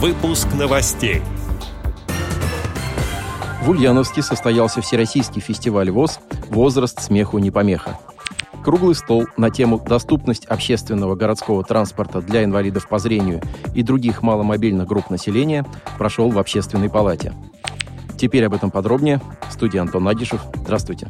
[0.00, 1.22] Выпуск новостей.
[3.64, 6.20] В Ульяновске состоялся Всероссийский фестиваль ВОЗ
[6.50, 7.98] «Возраст смеху не помеха».
[8.62, 13.42] Круглый стол на тему «Доступность общественного городского транспорта для инвалидов по зрению
[13.74, 15.66] и других маломобильных групп населения»
[15.98, 17.34] прошел в Общественной палате.
[18.16, 19.20] Теперь об этом подробнее.
[19.48, 20.42] В студии Антон Агишев.
[20.54, 21.08] Здравствуйте.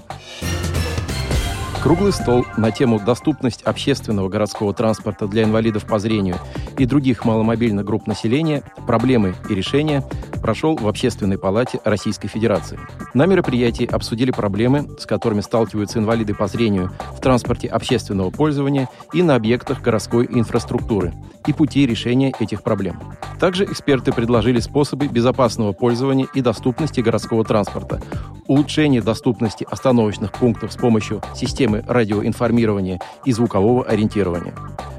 [1.83, 6.37] Круглый стол на тему «Доступность общественного городского транспорта для инвалидов по зрению
[6.77, 8.65] и других маломобильных групп населения.
[8.87, 10.05] Проблемы и решения»
[10.43, 12.79] прошел в Общественной палате Российской Федерации.
[13.15, 19.23] На мероприятии обсудили проблемы, с которыми сталкиваются инвалиды по зрению в транспорте общественного пользования и
[19.23, 21.15] на объектах городской инфраструктуры
[21.47, 23.01] и пути решения этих проблем.
[23.39, 28.01] Также эксперты предложили способы безопасного пользования и доступности городского транспорта,
[28.47, 34.55] улучшение доступности остановочных пунктов с помощью системы радиоинформирования и звукового ориентирования.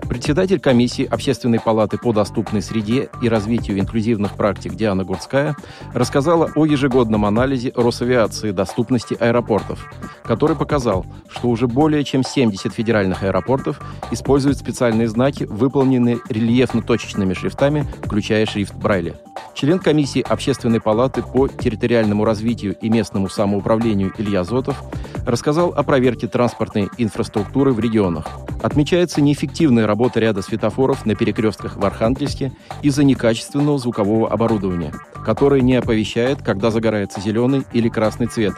[0.09, 5.55] Председатель комиссии Общественной палаты по доступной среде и развитию инклюзивных практик Диана Гурцкая
[5.93, 9.87] рассказала о ежегодном анализе Росавиации доступности аэропортов,
[10.23, 13.79] который показал, что уже более чем 70 федеральных аэропортов
[14.09, 19.13] используют специальные знаки, выполненные рельефно-точечными шрифтами, включая шрифт Брайля.
[19.53, 24.81] Член комиссии Общественной палаты по территориальному развитию и местному самоуправлению Илья Зотов
[25.25, 28.27] рассказал о проверке транспортной инфраструктуры в регионах.
[28.61, 34.93] Отмечается неэффективная работа ряда светофоров на перекрестках в Архангельске из-за некачественного звукового оборудования,
[35.25, 38.53] которое не оповещает, когда загорается зеленый или красный цвет,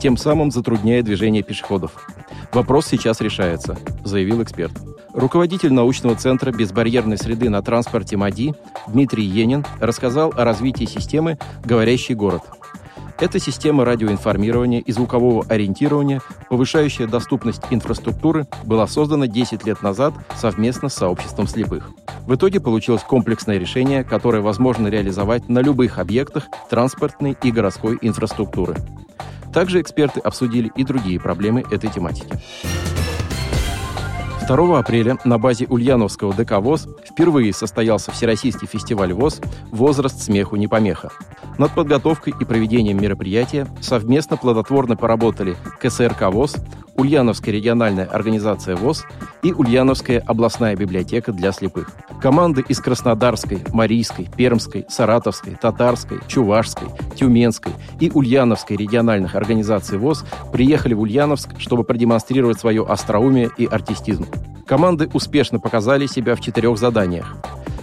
[0.00, 1.92] тем самым затрудняя движение пешеходов.
[2.52, 4.72] Вопрос сейчас решается, заявил эксперт.
[5.14, 8.54] Руководитель научного центра безбарьерной среды на транспорте МАДИ
[8.88, 12.42] Дмитрий Енин рассказал о развитии системы «Говорящий город».
[13.22, 20.88] Это система радиоинформирования и звукового ориентирования, повышающая доступность инфраструктуры, была создана 10 лет назад совместно
[20.88, 21.92] с сообществом слепых.
[22.26, 28.74] В итоге получилось комплексное решение, которое возможно реализовать на любых объектах транспортной и городской инфраструктуры.
[29.54, 32.26] Также эксперты обсудили и другие проблемы этой тематики.
[34.46, 40.66] 2 апреля на базе Ульяновского ДК ВОЗ впервые состоялся Всероссийский фестиваль ВОЗ «Возраст смеху не
[40.66, 41.10] помеха».
[41.58, 46.56] Над подготовкой и проведением мероприятия совместно плодотворно поработали КСРК ВОЗ,
[47.02, 49.04] Ульяновская региональная организация ВОЗ
[49.42, 51.90] и Ульяновская областная библиотека для слепых.
[52.20, 56.86] Команды из Краснодарской, Марийской, Пермской, Саратовской, Татарской, Чувашской,
[57.16, 64.26] Тюменской и Ульяновской региональных организаций ВОЗ приехали в Ульяновск, чтобы продемонстрировать свое остроумие и артистизм.
[64.64, 67.36] Команды успешно показали себя в четырех заданиях.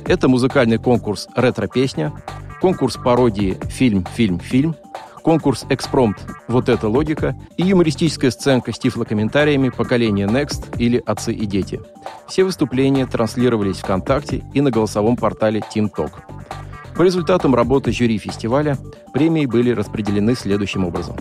[0.05, 2.13] Это музыкальный конкурс «Ретро-песня»,
[2.61, 4.77] конкурс пародии «Фильм, фильм, фильм»,
[5.19, 6.17] конкурс «Экспромт.
[6.47, 11.79] Вот это логика» и юмористическая сценка с тифлокомментариями «Поколение Next» или «Отцы и дети».
[12.27, 16.11] Все выступления транслировались ВКонтакте и на голосовом портале TeamTalk.
[16.95, 18.77] По результатам работы жюри фестиваля
[19.13, 21.15] премии были распределены следующим образом.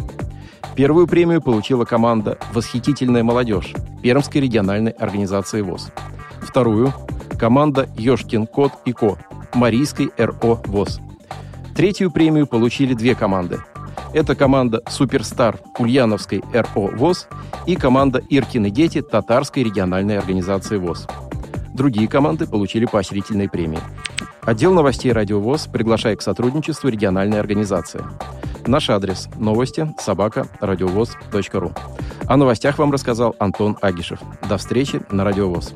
[0.74, 5.90] Первую премию получила команда «Восхитительная молодежь» Пермской региональной организации ВОЗ.
[6.40, 6.92] Вторую–
[7.38, 9.18] команда «Ешкин кот и ко»
[9.54, 11.00] Марийской РО ВОЗ.
[11.74, 13.60] Третью премию получили две команды
[14.12, 17.28] это команда «Суперстар» Ульяновской РО ВОЗ
[17.66, 21.06] и команда «Иркины дети» Татарской региональной организации ВОЗ.
[21.74, 23.80] Другие команды получили поощрительные премии.
[24.42, 28.02] Отдел новостей «Радио ВОЗ» приглашает к сотрудничеству региональной организации.
[28.66, 31.72] Наш адрес– новости собака радиовоз.ру.
[32.26, 34.20] О новостях вам рассказал Антон Агишев.
[34.48, 35.72] До встречи на Радио ВОЗ.